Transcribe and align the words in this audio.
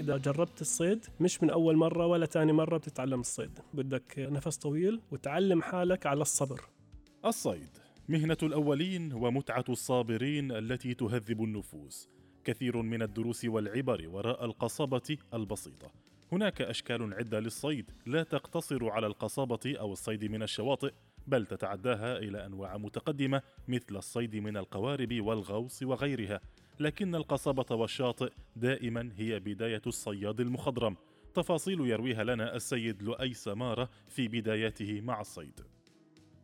إذا 0.00 0.16
جربت 0.16 0.60
الصيد 0.60 1.06
مش 1.20 1.42
من 1.42 1.50
أول 1.50 1.76
مرة 1.76 2.06
ولا 2.06 2.26
تاني 2.26 2.52
مرة 2.52 2.76
بتتعلم 2.76 3.20
الصيد. 3.20 3.58
بدك 3.74 4.14
نفس 4.18 4.56
طويل 4.56 5.00
وتعلم 5.10 5.62
حالك 5.62 6.06
على 6.06 6.22
الصبر. 6.22 6.60
الصيد 7.24 7.68
مهنة 8.08 8.36
الأولين 8.42 9.12
ومتعة 9.12 9.64
الصابرين 9.68 10.52
التي 10.52 10.94
تهذب 10.94 11.42
النفوس. 11.42 12.08
كثير 12.44 12.82
من 12.82 13.02
الدروس 13.02 13.44
والعبر 13.44 14.08
وراء 14.08 14.44
القصبة 14.44 15.16
البسيطة. 15.34 15.90
هناك 16.32 16.62
أشكال 16.62 17.14
عدة 17.14 17.40
للصيد. 17.40 17.90
لا 18.06 18.22
تقتصر 18.22 18.90
على 18.90 19.06
القصبة 19.06 19.74
أو 19.80 19.92
الصيد 19.92 20.24
من 20.24 20.42
الشواطئ 20.42 20.92
بل 21.26 21.46
تتعداها 21.46 22.18
إلى 22.18 22.46
أنواع 22.46 22.76
متقدمة 22.76 23.42
مثل 23.68 23.96
الصيد 23.96 24.36
من 24.36 24.56
القوارب 24.56 25.20
والغوص 25.20 25.82
وغيرها. 25.82 26.40
لكن 26.80 27.14
القصبة 27.14 27.76
والشاطئ 27.76 28.32
دائما 28.56 29.10
هي 29.16 29.40
بداية 29.40 29.82
الصياد 29.86 30.40
المخضرم. 30.40 30.96
تفاصيل 31.34 31.80
يرويها 31.80 32.24
لنا 32.24 32.56
السيد 32.56 33.02
لؤي 33.02 33.34
سمارة 33.34 33.90
في 34.08 34.28
بداياته 34.28 35.00
مع 35.00 35.20
الصيد. 35.20 35.60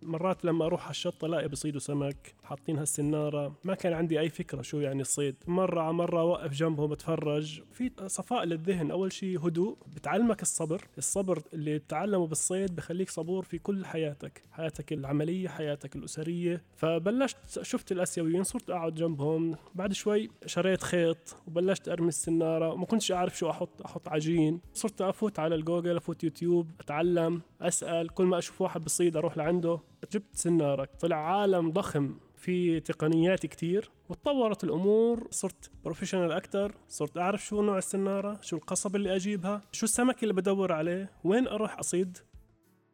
مرات 0.06 0.45
لما 0.45 0.66
أروح 0.66 0.83
على 0.83 0.91
الشط 0.91 1.24
ألاقي 1.24 1.48
بصيدوا 1.48 1.80
سمك 1.80 2.34
حاطين 2.45 2.78
هالسنارة. 2.78 3.55
ما 3.64 3.74
كان 3.74 3.92
عندي 3.92 4.20
أي 4.20 4.28
فكرة 4.28 4.62
شو 4.62 4.80
يعني 4.80 5.01
الصيد. 5.01 5.37
مرة 5.47 5.80
على 5.80 5.92
مرة 5.92 6.20
أوقف 6.20 6.52
جنبهم 6.52 6.91
بتفرج 6.91 7.62
في 7.73 7.91
صفاء 8.06 8.45
للذهن. 8.45 8.91
أول 8.91 9.12
شيء 9.12 9.47
هدوء. 9.47 9.77
بتعلمك 9.97 10.42
الصبر. 10.42 10.83
الصبر 10.98 11.42
اللي 11.52 11.78
بتعلمه 11.78 12.27
بالصيد 12.27 12.77
بخليك 12.77 13.11
صبور 13.11 13.42
في 13.45 13.59
كل 13.59 13.84
حياتك. 13.87 14.42
حياتك 14.52 14.92
العملية 14.92 15.48
حياتك 15.48 15.97
الأسرية. 15.97 16.62
فبلشت 16.77 17.62
شفت 17.62 17.92
الأسيويين. 17.92 18.42
صرت 18.42 18.70
أقعد 18.70 18.95
جنبهم. 18.95 19.56
بعد 19.75 19.92
شوي 19.92 20.30
شريت 20.47 20.83
خيط 20.83 21.36
وبلشت 21.47 21.89
أرمي 21.89 22.08
السنارة. 22.08 22.73
وما 22.73 22.86
كنتش 22.86 23.12
أعرف 23.12 23.39
شو 23.39 23.50
أحط. 23.50 23.83
أحط 23.83 24.08
عجين. 24.08 24.61
صرت 24.75 25.00
أفوت 25.00 25.39
على 25.39 25.55
الجوجل 25.55 25.97
أفوت 25.97 26.25
يوتيوب 26.25 26.70
أتعلم. 26.80 27.42
أسأل 27.60 28.08
كل 28.08 28.24
ما 28.24 28.38
أشوف 28.38 28.60
واحد 28.60 28.84
بصيد 28.84 29.16
أروح 29.16 29.36
لعنده 29.36 29.80
جبت 30.12 30.36
سنارة. 30.36 30.91
طلع 31.00 31.16
عالم 31.16 31.70
ضخم 31.70 32.18
في 32.36 32.80
تقنيات 32.80 33.46
كتير. 33.46 33.90
وتطورت 34.08 34.64
الأمور 34.64 35.28
صرت 35.30 35.70
professional 35.84 36.33
أكثر 36.32 36.74
صرت 36.88 37.18
أعرف 37.18 37.44
شو 37.44 37.62
نوع 37.62 37.78
السنارة 37.78 38.40
شو 38.40 38.56
القصب 38.56 38.96
اللي 38.96 39.16
أجيبها 39.16 39.60
شو 39.72 39.84
السمك 39.86 40.22
اللي 40.22 40.34
بدور 40.34 40.72
عليه 40.72 41.10
وين 41.24 41.48
أروح 41.48 41.78
أصيد. 41.78 42.18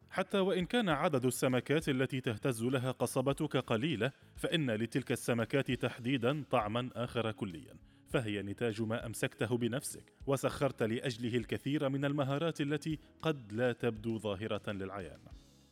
حتى 0.09 0.39
وإن 0.39 0.65
كان 0.65 0.89
عدد 0.89 1.25
السمكات 1.25 1.89
التي 1.89 2.21
تهتز 2.21 2.63
لها 2.63 2.91
قصبتك 2.91 3.57
قليلة 3.57 4.11
فإن 4.35 4.71
لتلك 4.71 5.11
السمكات 5.11 5.71
تحديدا 5.71 6.43
طعما 6.51 6.89
آخر 6.95 7.31
كليا. 7.31 7.73
فهي 8.13 8.41
نتاج 8.41 8.81
ما 8.81 9.05
أمسكته 9.05 9.57
بنفسك 9.57 10.13
وسخرت 10.27 10.83
لأجله 10.83 11.37
الكثير 11.37 11.89
من 11.89 12.05
المهارات 12.05 12.61
التي 12.61 12.99
قد 13.21 13.53
لا 13.53 13.73
تبدو 13.73 14.17
ظاهرة 14.17 14.71
للعيان. 14.71 15.19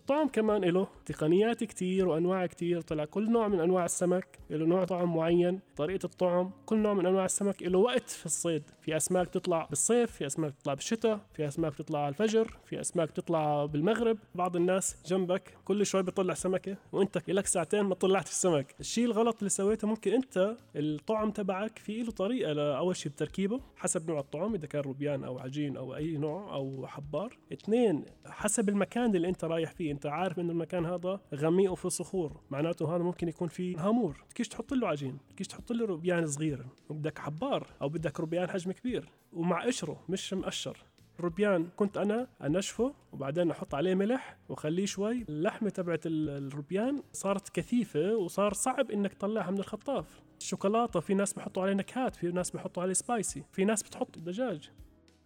الطعم 0.01 0.27
كمان 0.27 0.65
له 0.65 0.87
تقنيات 1.05 1.63
كتير 1.63 2.07
وأنواع 2.07 2.45
كتير 2.45 2.81
طلع 2.81 3.05
كل 3.05 3.31
نوع 3.31 3.47
من 3.47 3.59
أنواع 3.59 3.85
السمك 3.85 4.39
له 4.49 4.65
نوع 4.65 4.85
طعم 4.85 5.15
معين 5.15 5.59
طريقة 5.75 6.05
الطعم 6.05 6.51
كل 6.65 6.77
نوع 6.77 6.93
من 6.93 7.05
أنواع 7.05 7.25
السمك 7.25 7.63
له 7.63 7.79
وقت 7.79 8.09
في 8.09 8.25
الصيد. 8.25 8.63
في 8.81 8.97
أسماك 8.97 9.27
تطلع 9.29 9.65
بالصيف 9.65 10.11
في 10.11 10.25
أسماك 10.25 10.53
تطلع 10.53 10.73
بالشتاء 10.73 11.19
في 11.33 11.47
أسماك 11.47 11.75
تطلع 11.75 11.99
على 11.99 12.09
الفجر 12.09 12.57
في 12.65 12.81
أسماك 12.81 13.11
تطلع 13.11 13.65
بالمغرب. 13.65 14.17
بعض 14.35 14.55
الناس 14.55 14.95
جنبك 15.05 15.57
كل 15.65 15.85
شوي 15.85 16.03
بيطلع 16.03 16.33
سمكة 16.33 16.77
وأنت 16.91 17.17
لك 17.27 17.45
ساعتين 17.45 17.81
ما 17.81 17.95
طلعت 17.95 18.27
السمك. 18.27 18.75
الشيء 18.79 19.05
الغلط 19.05 19.37
اللي 19.37 19.49
سويته 19.49 19.87
ممكن 19.87 20.13
أنت 20.13 20.55
الطعم 20.75 21.31
تبعك 21.31 21.79
في 21.79 22.03
له 22.03 22.11
طريقة 22.11 22.77
اول 22.77 22.95
شيء 22.95 23.11
بتركيبه 23.11 23.59
حسب 23.75 24.09
نوع 24.09 24.19
الطعم 24.19 24.53
إذا 24.53 24.67
كان 24.67 24.81
روبيان 24.81 25.23
أو 25.23 25.39
عجين 25.39 25.77
أو 25.77 25.95
أي 25.95 26.17
نوع 26.17 26.53
أو 26.53 26.87
حبار. 26.87 27.37
اثنين 27.53 28.05
حسب 28.25 28.69
المكان 28.69 29.15
اللي 29.15 29.29
أنت 29.29 29.43
رايح 29.43 29.71
فيه. 29.71 29.90
أنت 29.91 30.05
عارف 30.05 30.39
انه 30.39 30.51
المكان 30.51 30.85
هذا 30.85 31.19
غميق 31.35 31.71
وفي 31.71 31.89
صخور 31.89 32.41
معناته 32.49 32.95
هذا 32.95 33.03
ممكن 33.03 33.27
يكون 33.27 33.47
فيه 33.47 33.87
هامور. 33.87 34.23
بدكش 34.29 34.47
تحط 34.47 34.73
له 34.73 34.87
عجين؟ 34.87 35.17
بدكش 35.29 35.47
تحط 35.47 35.71
له 35.71 35.85
روبيان 35.85 36.27
صغير؟ 36.27 36.65
وبدك 36.89 37.19
حبار 37.19 37.67
أو 37.81 37.89
بدك 37.89 38.19
روبيان 38.19 38.49
حجم 38.49 38.71
كبير 38.71 39.09
ومع 39.33 39.65
قشره 39.65 40.03
مش 40.09 40.33
مقشر. 40.33 40.77
الروبيان 41.19 41.67
كنت 41.75 41.97
أنا 41.97 42.27
أنشفه 42.43 42.93
وبعدين 43.11 43.51
أحط 43.51 43.75
عليه 43.75 43.95
ملح 43.95 44.37
وأخليه 44.49 44.85
شوي. 44.85 45.25
اللحمة 45.29 45.69
تبعت 45.69 46.01
الروبيان 46.05 47.03
صارت 47.13 47.49
كثيفة 47.49 48.15
وصار 48.15 48.53
صعب 48.53 48.91
إنك 48.91 49.13
تطلعها 49.13 49.51
من 49.51 49.59
الخطاف. 49.59 50.21
الشوكولاتة 50.39 50.99
في 50.99 51.13
ناس 51.13 51.33
بحطوا 51.33 51.63
عليه 51.63 51.73
نكهات 51.73 52.15
في 52.15 52.27
ناس 52.27 52.51
بحطوا 52.51 52.83
عليه 52.83 52.93
سبايسي 52.93 53.43
في 53.51 53.65
ناس 53.65 53.83
بتحط 53.83 54.19
دجاج. 54.19 54.71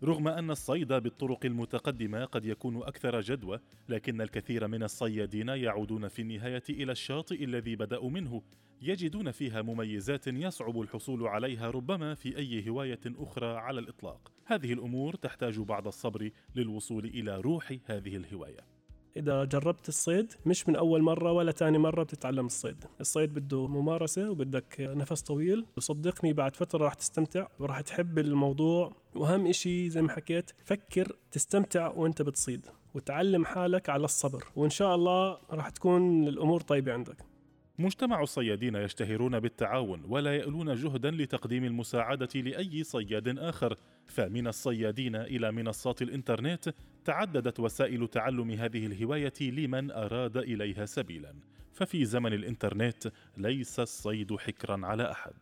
رغم 0.03 0.27
أن 0.27 0.51
الصيد 0.51 0.93
بالطرق 0.93 1.45
المتقدمة 1.45 2.25
قد 2.25 2.45
يكون 2.45 2.77
أكثر 2.77 3.21
جدوى، 3.21 3.59
لكن 3.89 4.21
الكثير 4.21 4.67
من 4.67 4.83
الصيادين 4.83 5.47
يعودون 5.47 6.07
في 6.07 6.21
النهاية 6.21 6.63
إلى 6.69 6.91
الشاطئ 6.91 7.43
الذي 7.43 7.75
بدأوا 7.75 8.09
منه، 8.09 8.41
يجدون 8.81 9.31
فيها 9.31 9.61
مميزات 9.61 10.27
يصعب 10.27 10.81
الحصول 10.81 11.27
عليها 11.27 11.71
ربما 11.71 12.13
في 12.13 12.37
أي 12.37 12.69
هواية 12.69 12.99
أخرى 13.05 13.57
على 13.57 13.79
الإطلاق. 13.79 14.31
هذه 14.45 14.73
الأمور 14.73 15.15
تحتاج 15.15 15.59
بعض 15.59 15.87
الصبر 15.87 16.31
للوصول 16.55 17.05
إلى 17.05 17.41
روح 17.41 17.77
هذه 17.85 18.15
الهواية. 18.15 18.74
إذا 19.17 19.43
جربت 19.43 19.89
الصيد 19.89 20.33
مش 20.45 20.69
من 20.69 20.75
أول 20.75 21.01
مرة 21.01 21.31
ولا 21.31 21.51
تاني 21.51 21.77
مرة 21.77 22.03
بتتعلم 22.03 22.45
الصيد. 22.45 22.85
الصيد 23.01 23.33
بده 23.33 23.67
ممارسة 23.67 24.29
وبدك 24.29 24.75
نفس 24.79 25.21
طويل. 25.21 25.65
وصدقني 25.77 26.33
بعد 26.33 26.55
فترة 26.55 26.83
راح 26.83 26.93
تستمتع 26.93 27.47
وراح 27.59 27.81
تحب 27.81 28.19
الموضوع. 28.19 28.91
وأهم 29.15 29.47
إشي 29.47 29.89
زي 29.89 30.01
ما 30.01 30.11
حكيت 30.11 30.51
فكر 30.65 31.15
تستمتع 31.31 31.87
وأنت 31.87 32.21
بتصيد 32.21 32.65
وتعلم 32.93 33.45
حالك 33.45 33.89
على 33.89 34.05
الصبر. 34.05 34.43
وإن 34.55 34.69
شاء 34.69 34.95
الله 34.95 35.37
راح 35.51 35.69
تكون 35.69 36.27
الأمور 36.27 36.61
طيبة 36.61 36.93
عندك. 36.93 37.34
مجتمع 37.79 38.21
الصيادين 38.21 38.75
يشتهرون 38.75 39.39
بالتعاون 39.39 40.03
ولا 40.07 40.35
يألون 40.35 40.73
جهدا 40.73 41.11
لتقديم 41.11 41.63
المساعدة 41.63 42.29
لأي 42.35 42.83
صياد 42.83 43.39
آخر. 43.39 43.77
فمن 44.07 44.47
الصيادين 44.47 45.15
إلى 45.15 45.51
منصات 45.51 46.01
الإنترنت 46.01 46.73
تعددت 47.05 47.59
وسائل 47.59 48.07
تعلم 48.07 48.51
هذه 48.51 48.85
الهواية 48.85 49.33
لمن 49.41 49.91
أراد 49.91 50.37
إليها 50.37 50.85
سبيلا. 50.85 51.33
ففي 51.73 52.05
زمن 52.05 52.33
الإنترنت 52.33 53.11
ليس 53.37 53.79
الصيد 53.79 54.35
حكرا 54.35 54.85
على 54.85 55.11
أحد. 55.11 55.33